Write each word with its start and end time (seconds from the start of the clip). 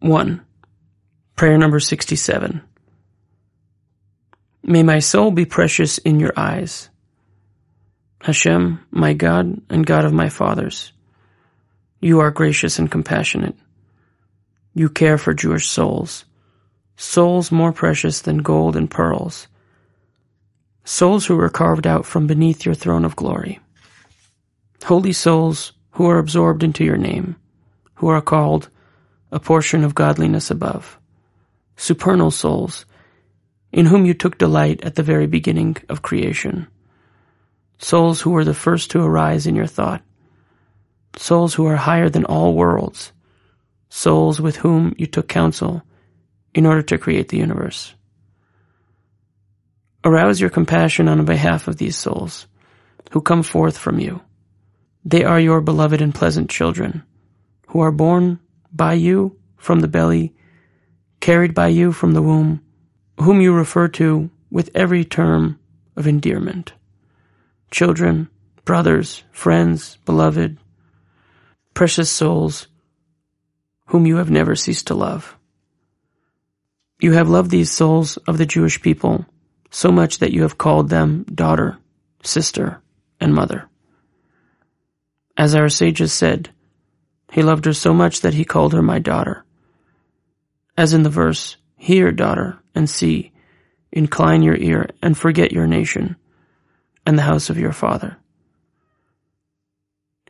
1. 0.00 0.40
Prayer 1.36 1.58
number 1.58 1.78
67. 1.78 2.62
May 4.62 4.82
my 4.82 4.98
soul 4.98 5.30
be 5.30 5.44
precious 5.44 5.98
in 5.98 6.18
your 6.18 6.32
eyes. 6.38 6.88
Hashem, 8.22 8.80
my 8.90 9.12
God 9.12 9.60
and 9.68 9.84
God 9.84 10.06
of 10.06 10.14
my 10.14 10.30
fathers, 10.30 10.92
you 12.00 12.20
are 12.20 12.30
gracious 12.30 12.78
and 12.78 12.90
compassionate. 12.90 13.56
You 14.72 14.88
care 14.88 15.18
for 15.18 15.34
Jewish 15.34 15.68
souls, 15.68 16.24
souls 16.96 17.52
more 17.52 17.72
precious 17.72 18.22
than 18.22 18.38
gold 18.38 18.76
and 18.76 18.90
pearls, 18.90 19.48
souls 20.82 21.26
who 21.26 21.36
were 21.36 21.50
carved 21.50 21.86
out 21.86 22.06
from 22.06 22.26
beneath 22.26 22.64
your 22.64 22.74
throne 22.74 23.04
of 23.04 23.16
glory. 23.16 23.60
Holy 24.82 25.12
souls 25.12 25.72
who 25.90 26.06
are 26.06 26.18
absorbed 26.18 26.62
into 26.62 26.84
your 26.84 26.96
name, 26.96 27.36
who 27.96 28.08
are 28.08 28.22
called 28.22 28.70
a 29.32 29.40
portion 29.40 29.84
of 29.84 29.94
godliness 29.94 30.50
above. 30.50 30.98
Supernal 31.76 32.30
souls, 32.30 32.84
in 33.72 33.86
whom 33.86 34.04
you 34.04 34.14
took 34.14 34.38
delight 34.38 34.82
at 34.82 34.96
the 34.96 35.02
very 35.02 35.26
beginning 35.26 35.76
of 35.88 36.02
creation. 36.02 36.66
Souls 37.78 38.20
who 38.20 38.30
were 38.30 38.44
the 38.44 38.54
first 38.54 38.90
to 38.90 39.00
arise 39.00 39.46
in 39.46 39.54
your 39.54 39.66
thought. 39.66 40.02
Souls 41.16 41.54
who 41.54 41.66
are 41.66 41.76
higher 41.76 42.08
than 42.08 42.24
all 42.24 42.54
worlds. 42.54 43.12
Souls 43.88 44.40
with 44.40 44.56
whom 44.56 44.94
you 44.98 45.06
took 45.06 45.28
counsel 45.28 45.82
in 46.54 46.66
order 46.66 46.82
to 46.82 46.98
create 46.98 47.28
the 47.28 47.38
universe. 47.38 47.94
Arouse 50.04 50.40
your 50.40 50.50
compassion 50.50 51.08
on 51.08 51.24
behalf 51.24 51.68
of 51.68 51.76
these 51.76 51.96
souls 51.96 52.46
who 53.12 53.20
come 53.20 53.42
forth 53.42 53.76
from 53.76 53.98
you. 53.98 54.20
They 55.04 55.24
are 55.24 55.40
your 55.40 55.60
beloved 55.60 56.00
and 56.00 56.14
pleasant 56.14 56.50
children 56.50 57.02
who 57.68 57.80
are 57.80 57.92
born 57.92 58.40
by 58.72 58.94
you 58.94 59.36
from 59.56 59.80
the 59.80 59.88
belly, 59.88 60.34
carried 61.20 61.54
by 61.54 61.68
you 61.68 61.92
from 61.92 62.12
the 62.12 62.22
womb, 62.22 62.62
whom 63.18 63.40
you 63.40 63.52
refer 63.52 63.88
to 63.88 64.30
with 64.50 64.70
every 64.74 65.04
term 65.04 65.58
of 65.96 66.06
endearment. 66.06 66.72
Children, 67.70 68.28
brothers, 68.64 69.22
friends, 69.30 69.98
beloved, 70.04 70.58
precious 71.74 72.10
souls, 72.10 72.68
whom 73.86 74.06
you 74.06 74.16
have 74.16 74.30
never 74.30 74.54
ceased 74.54 74.86
to 74.88 74.94
love. 74.94 75.36
You 77.00 77.12
have 77.12 77.28
loved 77.28 77.50
these 77.50 77.70
souls 77.70 78.16
of 78.18 78.38
the 78.38 78.46
Jewish 78.46 78.80
people 78.82 79.26
so 79.70 79.90
much 79.90 80.18
that 80.18 80.32
you 80.32 80.42
have 80.42 80.58
called 80.58 80.88
them 80.88 81.24
daughter, 81.24 81.78
sister, 82.22 82.82
and 83.20 83.34
mother. 83.34 83.68
As 85.36 85.54
our 85.54 85.68
sages 85.68 86.12
said, 86.12 86.50
he 87.30 87.42
loved 87.42 87.64
her 87.64 87.72
so 87.72 87.94
much 87.94 88.20
that 88.20 88.34
he 88.34 88.44
called 88.44 88.72
her 88.72 88.82
my 88.82 88.98
daughter. 88.98 89.44
As 90.76 90.92
in 90.92 91.02
the 91.02 91.10
verse, 91.10 91.56
Hear, 91.76 92.12
daughter, 92.12 92.58
and 92.74 92.90
see, 92.90 93.32
incline 93.90 94.42
your 94.42 94.56
ear, 94.56 94.90
and 95.00 95.16
forget 95.16 95.50
your 95.50 95.66
nation, 95.66 96.16
and 97.06 97.16
the 97.16 97.22
house 97.22 97.48
of 97.48 97.58
your 97.58 97.72
father. 97.72 98.18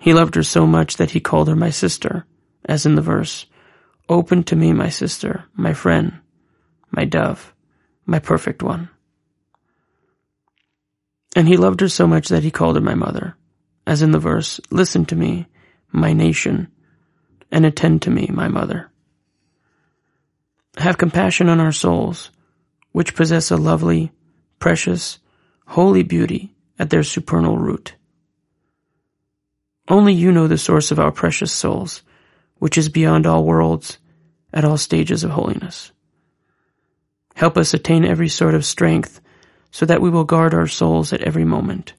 He 0.00 0.14
loved 0.14 0.36
her 0.36 0.44
so 0.44 0.66
much 0.66 0.96
that 0.96 1.10
he 1.10 1.20
called 1.20 1.48
her 1.48 1.56
my 1.56 1.70
sister, 1.70 2.24
as 2.64 2.86
in 2.86 2.94
the 2.94 3.02
verse, 3.02 3.46
Open 4.08 4.44
to 4.44 4.56
me, 4.56 4.72
my 4.72 4.88
sister, 4.88 5.44
my 5.54 5.72
friend, 5.72 6.20
my 6.90 7.04
dove, 7.04 7.52
my 8.06 8.18
perfect 8.18 8.62
one. 8.62 8.88
And 11.34 11.48
he 11.48 11.56
loved 11.56 11.80
her 11.80 11.88
so 11.88 12.06
much 12.06 12.28
that 12.28 12.42
he 12.42 12.50
called 12.50 12.76
her 12.76 12.80
my 12.80 12.94
mother, 12.94 13.36
as 13.86 14.02
in 14.02 14.12
the 14.12 14.18
verse, 14.18 14.60
Listen 14.70 15.04
to 15.06 15.16
me, 15.16 15.46
my 15.92 16.12
nation, 16.12 16.68
and 17.50 17.66
attend 17.66 18.02
to 18.02 18.10
me, 18.10 18.28
my 18.32 18.48
mother. 18.48 18.90
Have 20.76 20.98
compassion 20.98 21.48
on 21.48 21.60
our 21.60 21.72
souls, 21.72 22.30
which 22.92 23.14
possess 23.14 23.50
a 23.50 23.56
lovely, 23.56 24.12
precious, 24.58 25.18
holy 25.66 26.02
beauty 26.02 26.54
at 26.78 26.90
their 26.90 27.02
supernal 27.02 27.58
root. 27.58 27.94
Only 29.88 30.12
you 30.12 30.30
know 30.30 30.46
the 30.46 30.58
source 30.58 30.90
of 30.90 31.00
our 31.00 31.10
precious 31.10 31.52
souls, 31.52 32.02
which 32.58 32.78
is 32.78 32.88
beyond 32.88 33.26
all 33.26 33.44
worlds, 33.44 33.98
at 34.52 34.64
all 34.64 34.76
stages 34.76 35.24
of 35.24 35.30
holiness. 35.30 35.92
Help 37.34 37.56
us 37.56 37.74
attain 37.74 38.04
every 38.04 38.28
sort 38.28 38.54
of 38.54 38.64
strength, 38.64 39.20
so 39.70 39.86
that 39.86 40.00
we 40.00 40.10
will 40.10 40.24
guard 40.24 40.54
our 40.54 40.66
souls 40.66 41.12
at 41.12 41.22
every 41.22 41.44
moment. 41.44 41.94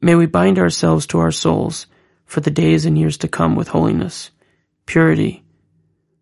May 0.00 0.14
we 0.14 0.26
bind 0.26 0.58
ourselves 0.58 1.06
to 1.08 1.18
our 1.18 1.32
souls 1.32 1.86
for 2.28 2.40
the 2.40 2.50
days 2.50 2.84
and 2.84 2.98
years 2.98 3.16
to 3.16 3.26
come 3.26 3.56
with 3.56 3.68
holiness, 3.68 4.30
purity, 4.84 5.42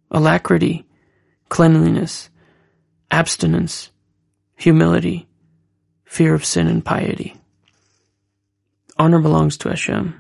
alacrity, 0.09 0.87
cleanliness, 1.49 2.31
abstinence, 3.11 3.91
humility, 4.55 5.27
fear 6.05 6.33
of 6.33 6.45
sin 6.45 6.69
and 6.69 6.85
piety. 6.85 7.35
Honor 8.97 9.19
belongs 9.19 9.57
to 9.59 9.69
Hashem. 9.69 10.15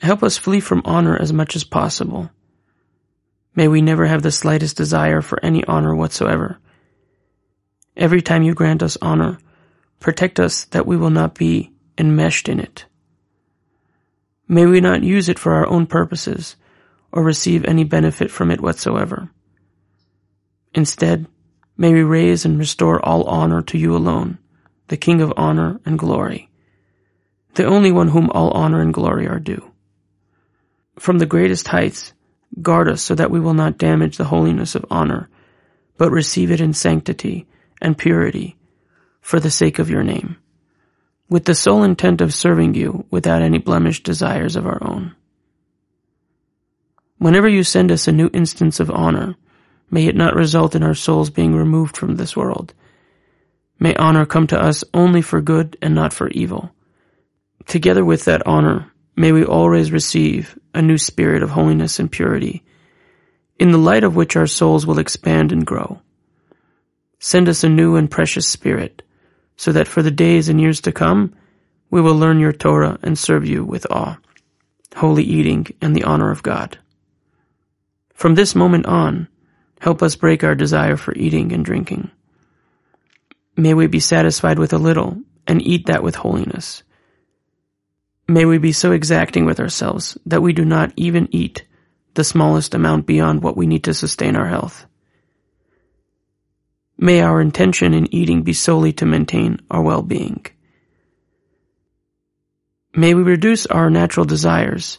Help 0.00 0.22
us 0.22 0.38
flee 0.38 0.60
from 0.60 0.82
honor 0.84 1.20
as 1.20 1.32
much 1.32 1.56
as 1.56 1.64
possible. 1.64 2.30
May 3.56 3.66
we 3.66 3.82
never 3.82 4.06
have 4.06 4.22
the 4.22 4.30
slightest 4.30 4.76
desire 4.76 5.22
for 5.22 5.44
any 5.44 5.64
honor 5.64 5.94
whatsoever. 5.94 6.58
Every 7.96 8.22
time 8.22 8.44
you 8.44 8.54
grant 8.54 8.84
us 8.84 8.96
honor, 9.02 9.38
protect 9.98 10.38
us 10.38 10.66
that 10.66 10.86
we 10.86 10.96
will 10.96 11.10
not 11.10 11.34
be 11.34 11.72
enmeshed 11.98 12.48
in 12.48 12.60
it. 12.60 12.86
May 14.50 14.66
we 14.66 14.80
not 14.80 15.04
use 15.04 15.28
it 15.28 15.38
for 15.38 15.52
our 15.52 15.68
own 15.68 15.86
purposes 15.86 16.56
or 17.12 17.22
receive 17.22 17.64
any 17.64 17.84
benefit 17.84 18.32
from 18.32 18.50
it 18.50 18.60
whatsoever. 18.60 19.30
Instead, 20.74 21.28
may 21.76 21.92
we 21.92 22.02
raise 22.02 22.44
and 22.44 22.58
restore 22.58 22.98
all 23.06 23.22
honor 23.28 23.62
to 23.62 23.78
you 23.78 23.94
alone, 23.94 24.38
the 24.88 24.96
King 24.96 25.20
of 25.20 25.32
honor 25.36 25.80
and 25.86 26.00
glory, 26.00 26.50
the 27.54 27.64
only 27.64 27.92
one 27.92 28.08
whom 28.08 28.28
all 28.30 28.50
honor 28.50 28.80
and 28.80 28.92
glory 28.92 29.28
are 29.28 29.38
due. 29.38 29.70
From 30.98 31.20
the 31.20 31.26
greatest 31.26 31.68
heights, 31.68 32.12
guard 32.60 32.88
us 32.88 33.02
so 33.02 33.14
that 33.14 33.30
we 33.30 33.38
will 33.38 33.54
not 33.54 33.78
damage 33.78 34.16
the 34.16 34.24
holiness 34.24 34.74
of 34.74 34.84
honor, 34.90 35.30
but 35.96 36.10
receive 36.10 36.50
it 36.50 36.60
in 36.60 36.72
sanctity 36.72 37.46
and 37.80 37.96
purity 37.96 38.56
for 39.20 39.38
the 39.38 39.48
sake 39.48 39.78
of 39.78 39.88
your 39.88 40.02
name 40.02 40.38
with 41.30 41.44
the 41.44 41.54
sole 41.54 41.84
intent 41.84 42.20
of 42.20 42.34
serving 42.34 42.74
you 42.74 43.06
without 43.10 43.40
any 43.40 43.58
blemished 43.58 44.04
desires 44.04 44.56
of 44.56 44.66
our 44.66 44.82
own. 44.82 45.14
Whenever 47.18 47.48
you 47.48 47.62
send 47.62 47.92
us 47.92 48.08
a 48.08 48.12
new 48.12 48.28
instance 48.34 48.80
of 48.80 48.90
honor, 48.90 49.36
may 49.90 50.06
it 50.06 50.16
not 50.16 50.34
result 50.34 50.74
in 50.74 50.82
our 50.82 50.94
souls 50.94 51.30
being 51.30 51.54
removed 51.54 51.96
from 51.96 52.16
this 52.16 52.36
world. 52.36 52.74
May 53.78 53.94
honor 53.94 54.26
come 54.26 54.48
to 54.48 54.60
us 54.60 54.82
only 54.92 55.22
for 55.22 55.40
good 55.40 55.76
and 55.80 55.94
not 55.94 56.12
for 56.12 56.28
evil. 56.30 56.72
Together 57.66 58.04
with 58.04 58.24
that 58.24 58.46
honor, 58.46 58.90
may 59.16 59.30
we 59.30 59.44
always 59.44 59.92
receive 59.92 60.58
a 60.74 60.82
new 60.82 60.98
spirit 60.98 61.42
of 61.42 61.50
holiness 61.50 62.00
and 62.00 62.10
purity, 62.10 62.64
in 63.58 63.70
the 63.70 63.78
light 63.78 64.02
of 64.02 64.16
which 64.16 64.34
our 64.34 64.46
souls 64.46 64.84
will 64.84 64.98
expand 64.98 65.52
and 65.52 65.64
grow. 65.64 66.00
Send 67.20 67.48
us 67.48 67.62
a 67.62 67.68
new 67.68 67.96
and 67.96 68.10
precious 68.10 68.48
spirit, 68.48 69.02
so 69.60 69.72
that 69.72 69.86
for 69.86 70.00
the 70.02 70.10
days 70.10 70.48
and 70.48 70.58
years 70.58 70.80
to 70.80 70.90
come, 70.90 71.34
we 71.90 72.00
will 72.00 72.14
learn 72.14 72.40
your 72.40 72.50
Torah 72.50 72.98
and 73.02 73.18
serve 73.18 73.46
you 73.46 73.62
with 73.62 73.86
awe, 73.90 74.16
holy 74.96 75.22
eating, 75.22 75.66
and 75.82 75.94
the 75.94 76.04
honor 76.04 76.30
of 76.30 76.42
God. 76.42 76.78
From 78.14 78.36
this 78.36 78.54
moment 78.54 78.86
on, 78.86 79.28
help 79.78 80.02
us 80.02 80.16
break 80.16 80.42
our 80.42 80.54
desire 80.54 80.96
for 80.96 81.14
eating 81.14 81.52
and 81.52 81.62
drinking. 81.62 82.10
May 83.54 83.74
we 83.74 83.86
be 83.86 84.00
satisfied 84.00 84.58
with 84.58 84.72
a 84.72 84.78
little 84.78 85.18
and 85.46 85.60
eat 85.60 85.84
that 85.88 86.02
with 86.02 86.14
holiness. 86.14 86.82
May 88.26 88.46
we 88.46 88.56
be 88.56 88.72
so 88.72 88.92
exacting 88.92 89.44
with 89.44 89.60
ourselves 89.60 90.16
that 90.24 90.40
we 90.40 90.54
do 90.54 90.64
not 90.64 90.94
even 90.96 91.28
eat 91.32 91.66
the 92.14 92.24
smallest 92.24 92.74
amount 92.74 93.04
beyond 93.04 93.42
what 93.42 93.58
we 93.58 93.66
need 93.66 93.84
to 93.84 93.92
sustain 93.92 94.36
our 94.36 94.46
health. 94.46 94.86
May 97.02 97.22
our 97.22 97.40
intention 97.40 97.94
in 97.94 98.14
eating 98.14 98.42
be 98.42 98.52
solely 98.52 98.92
to 99.00 99.06
maintain 99.06 99.58
our 99.70 99.80
well-being. 99.80 100.44
May 102.94 103.14
we 103.14 103.22
reduce 103.22 103.64
our 103.64 103.88
natural 103.88 104.26
desires. 104.26 104.98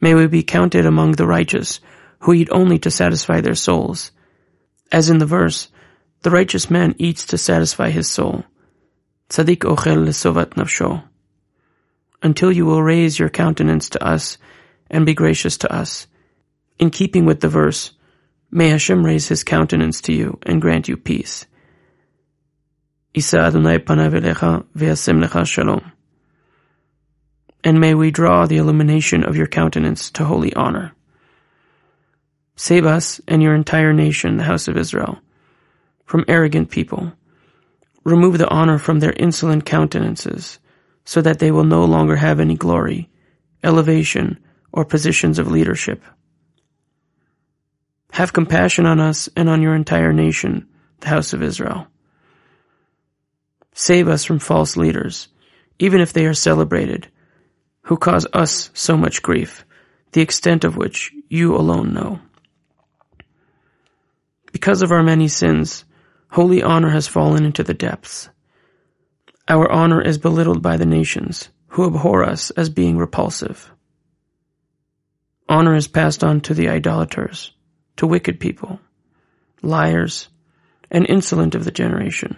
May 0.00 0.14
we 0.14 0.26
be 0.26 0.42
counted 0.42 0.84
among 0.84 1.12
the 1.12 1.26
righteous 1.28 1.78
who 2.18 2.32
eat 2.32 2.48
only 2.50 2.80
to 2.80 2.90
satisfy 2.90 3.40
their 3.40 3.54
souls. 3.54 4.10
As 4.90 5.10
in 5.10 5.18
the 5.18 5.26
verse, 5.26 5.68
the 6.22 6.30
righteous 6.30 6.68
man 6.68 6.96
eats 6.98 7.26
to 7.26 7.38
satisfy 7.38 7.90
his 7.90 8.08
soul. 8.08 8.44
Tzadik 9.28 9.58
ochel 9.58 10.04
lesovat 10.04 10.54
nafsho. 10.54 11.04
Until 12.20 12.50
you 12.50 12.66
will 12.66 12.82
raise 12.82 13.20
your 13.20 13.30
countenance 13.30 13.90
to 13.90 14.04
us 14.04 14.38
and 14.90 15.06
be 15.06 15.14
gracious 15.14 15.56
to 15.58 15.72
us. 15.72 16.08
In 16.80 16.90
keeping 16.90 17.26
with 17.26 17.38
the 17.38 17.48
verse, 17.48 17.92
May 18.54 18.68
Hashem 18.68 19.04
raise 19.06 19.28
his 19.28 19.44
countenance 19.44 20.02
to 20.02 20.12
you 20.12 20.38
and 20.42 20.60
grant 20.60 20.86
you 20.86 20.98
peace. 20.98 21.46
And 27.64 27.80
may 27.80 27.94
we 27.94 28.10
draw 28.10 28.44
the 28.44 28.58
illumination 28.58 29.24
of 29.24 29.36
your 29.36 29.46
countenance 29.46 30.10
to 30.12 30.26
holy 30.26 30.52
honor. 30.54 30.92
Save 32.54 32.84
us 32.84 33.22
and 33.26 33.42
your 33.42 33.54
entire 33.54 33.94
nation, 33.94 34.36
the 34.36 34.44
house 34.44 34.68
of 34.68 34.76
Israel, 34.76 35.18
from 36.04 36.26
arrogant 36.28 36.70
people. 36.70 37.12
Remove 38.04 38.36
the 38.36 38.50
honor 38.50 38.78
from 38.78 39.00
their 39.00 39.14
insolent 39.16 39.64
countenances, 39.64 40.58
so 41.06 41.22
that 41.22 41.38
they 41.38 41.50
will 41.50 41.64
no 41.64 41.86
longer 41.86 42.16
have 42.16 42.38
any 42.38 42.56
glory, 42.56 43.08
elevation, 43.64 44.38
or 44.72 44.84
positions 44.84 45.38
of 45.38 45.50
leadership. 45.50 46.02
Have 48.12 48.34
compassion 48.34 48.84
on 48.84 49.00
us 49.00 49.30
and 49.36 49.48
on 49.48 49.62
your 49.62 49.74
entire 49.74 50.12
nation, 50.12 50.68
the 51.00 51.08
house 51.08 51.32
of 51.32 51.42
Israel. 51.42 51.86
Save 53.72 54.06
us 54.06 54.22
from 54.22 54.38
false 54.38 54.76
leaders, 54.76 55.28
even 55.78 56.02
if 56.02 56.12
they 56.12 56.26
are 56.26 56.34
celebrated, 56.34 57.08
who 57.84 57.96
cause 57.96 58.26
us 58.34 58.68
so 58.74 58.98
much 58.98 59.22
grief, 59.22 59.64
the 60.12 60.20
extent 60.20 60.62
of 60.62 60.76
which 60.76 61.10
you 61.30 61.56
alone 61.56 61.94
know. 61.94 62.20
Because 64.52 64.82
of 64.82 64.92
our 64.92 65.02
many 65.02 65.26
sins, 65.26 65.86
holy 66.28 66.62
honor 66.62 66.90
has 66.90 67.08
fallen 67.08 67.46
into 67.46 67.62
the 67.62 67.72
depths. 67.72 68.28
Our 69.48 69.72
honor 69.72 70.02
is 70.02 70.18
belittled 70.18 70.60
by 70.60 70.76
the 70.76 70.84
nations, 70.84 71.48
who 71.68 71.86
abhor 71.86 72.24
us 72.24 72.50
as 72.50 72.68
being 72.68 72.98
repulsive. 72.98 73.72
Honor 75.48 75.74
is 75.74 75.88
passed 75.88 76.22
on 76.22 76.42
to 76.42 76.52
the 76.52 76.68
idolaters, 76.68 77.54
to 78.02 78.06
wicked 78.08 78.40
people, 78.40 78.80
liars, 79.62 80.28
and 80.90 81.06
insolent 81.08 81.54
of 81.54 81.64
the 81.64 81.70
generation, 81.70 82.36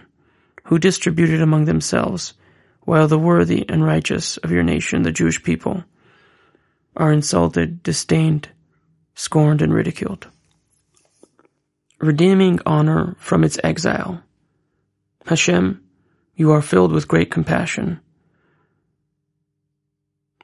who 0.65 0.77
distribute 0.77 1.31
it 1.31 1.41
among 1.41 1.65
themselves, 1.65 2.35
while 2.81 3.07
the 3.07 3.17
worthy 3.17 3.65
and 3.67 3.83
righteous 3.83 4.37
of 4.37 4.51
your 4.51 4.61
nation, 4.61 5.01
the 5.01 5.11
Jewish 5.11 5.41
people, 5.41 5.83
are 6.95 7.11
insulted, 7.11 7.81
disdained, 7.81 8.47
scorned, 9.15 9.63
and 9.63 9.73
ridiculed. 9.73 10.27
Redeeming 11.99 12.59
honor 12.63 13.15
from 13.17 13.43
its 13.43 13.57
exile. 13.63 14.21
Hashem, 15.25 15.83
you 16.35 16.51
are 16.51 16.61
filled 16.61 16.91
with 16.91 17.07
great 17.07 17.31
compassion. 17.31 17.99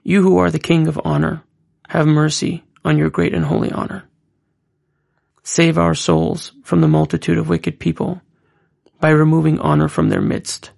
You 0.01 0.23
who 0.23 0.39
are 0.39 0.49
the 0.49 0.57
King 0.57 0.87
of 0.87 0.99
honor, 1.05 1.43
have 1.89 2.07
mercy 2.07 2.63
on 2.83 2.97
your 2.97 3.11
great 3.11 3.35
and 3.35 3.45
holy 3.45 3.71
honor. 3.71 4.07
Save 5.43 5.77
our 5.77 5.95
souls 5.95 6.51
from 6.63 6.81
the 6.81 6.87
multitude 6.87 7.37
of 7.37 7.49
wicked 7.49 7.79
people 7.79 8.21
by 8.99 9.09
removing 9.09 9.59
honor 9.59 9.87
from 9.87 10.09
their 10.09 10.21
midst. 10.21 10.71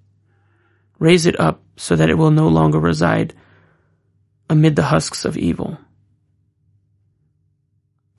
Raise 1.00 1.25
it 1.25 1.39
up 1.39 1.62
so 1.75 1.95
that 1.95 2.10
it 2.10 2.18
will 2.18 2.31
no 2.31 2.48
longer 2.48 2.80
reside 2.80 3.33
amid 4.50 4.75
the 4.75 4.83
husks 4.83 5.25
of 5.25 5.38
evil. 5.38 5.77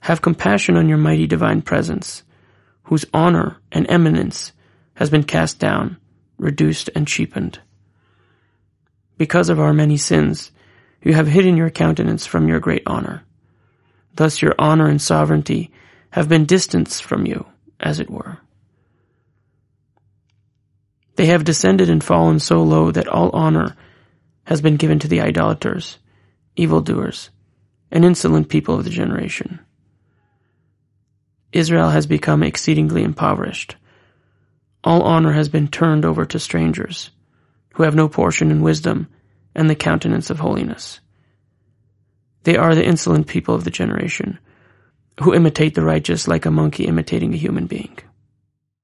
Have 0.01 0.21
compassion 0.21 0.77
on 0.77 0.89
your 0.89 0.99
mighty 0.99 1.27
divine 1.27 1.63
presence, 1.63 2.25
whose 2.85 3.07
honor 3.15 3.57
and 3.73 3.89
eminence 3.89 4.53
has 4.95 5.09
been 5.09 5.25
cast 5.25 5.59
down, 5.59 5.97
reduced, 6.37 6.91
and 6.95 7.09
cheapened. 7.09 7.61
Because 9.17 9.49
of 9.49 9.59
our 9.59 9.73
many 9.73 9.97
sins, 9.97 10.51
you 11.03 11.15
have 11.15 11.27
hidden 11.27 11.57
your 11.57 11.71
countenance 11.71 12.27
from 12.27 12.49
your 12.49 12.61
great 12.61 12.83
honor. 12.87 13.25
Thus 14.17 14.43
your 14.43 14.55
honor 14.59 14.89
and 14.89 15.01
sovereignty 15.01 15.73
have 16.15 16.29
been 16.29 16.45
distanced 16.45 17.03
from 17.03 17.27
you, 17.27 17.45
as 17.81 17.99
it 17.99 18.09
were. 18.09 18.39
They 21.17 21.27
have 21.27 21.43
descended 21.43 21.91
and 21.91 22.05
fallen 22.05 22.39
so 22.39 22.63
low 22.63 22.93
that 22.93 23.09
all 23.09 23.31
honor 23.31 23.75
has 24.45 24.63
been 24.63 24.77
given 24.77 25.01
to 25.01 25.09
the 25.09 25.21
idolaters, 25.21 25.99
evildoers, 26.55 27.31
and 27.91 28.05
insolent 28.05 28.49
people 28.49 28.77
of 28.77 28.85
the 28.85 28.91
generation. 28.91 29.59
Israel 31.51 31.91
has 31.91 32.07
become 32.07 32.45
exceedingly 32.45 33.03
impoverished. 33.03 33.75
All 34.85 35.03
honor 35.03 35.33
has 35.33 35.49
been 35.49 35.67
turned 35.67 36.05
over 36.05 36.25
to 36.27 36.39
strangers, 36.39 37.11
who 37.73 37.83
have 37.83 37.97
no 37.97 38.09
portion 38.09 38.53
in 38.53 38.63
wisdom 38.63 39.09
and 39.53 39.69
the 39.69 39.75
countenance 39.75 40.31
of 40.31 40.39
holiness. 40.39 41.01
They 42.45 42.57
are 42.57 42.77
the 42.77 42.87
insolent 42.87 43.27
people 43.27 43.57
of 43.57 43.65
the 43.65 43.73
generation, 43.73 44.39
who 45.21 45.35
imitate 45.35 45.75
the 45.75 45.83
righteous 45.83 46.27
like 46.27 46.47
a 46.47 46.51
monkey 46.51 46.87
imitating 46.87 47.33
a 47.35 47.39
human 47.39 47.67
being. 47.67 47.97